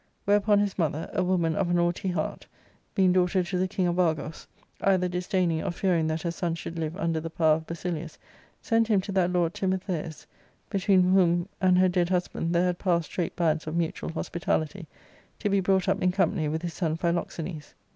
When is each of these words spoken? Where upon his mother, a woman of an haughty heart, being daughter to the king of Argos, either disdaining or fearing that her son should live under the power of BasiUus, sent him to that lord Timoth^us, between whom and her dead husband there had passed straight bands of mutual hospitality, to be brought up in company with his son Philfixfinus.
Where 0.25 0.37
upon 0.37 0.57
his 0.57 0.79
mother, 0.79 1.11
a 1.13 1.23
woman 1.23 1.55
of 1.55 1.69
an 1.69 1.77
haughty 1.77 2.07
heart, 2.09 2.47
being 2.95 3.13
daughter 3.13 3.43
to 3.43 3.57
the 3.59 3.67
king 3.67 3.85
of 3.85 3.99
Argos, 3.99 4.47
either 4.81 5.07
disdaining 5.07 5.63
or 5.63 5.69
fearing 5.69 6.07
that 6.07 6.23
her 6.23 6.31
son 6.31 6.55
should 6.55 6.79
live 6.79 6.97
under 6.97 7.19
the 7.19 7.29
power 7.29 7.53
of 7.57 7.67
BasiUus, 7.67 8.17
sent 8.63 8.87
him 8.87 8.99
to 9.01 9.11
that 9.11 9.31
lord 9.31 9.53
Timoth^us, 9.53 10.25
between 10.71 11.13
whom 11.13 11.47
and 11.61 11.77
her 11.77 11.87
dead 11.87 12.09
husband 12.09 12.51
there 12.55 12.65
had 12.65 12.79
passed 12.79 13.11
straight 13.11 13.35
bands 13.35 13.67
of 13.67 13.75
mutual 13.75 14.11
hospitality, 14.11 14.87
to 15.37 15.51
be 15.51 15.59
brought 15.59 15.87
up 15.87 16.01
in 16.01 16.11
company 16.11 16.47
with 16.47 16.63
his 16.63 16.73
son 16.73 16.97
Philfixfinus. 16.97 17.75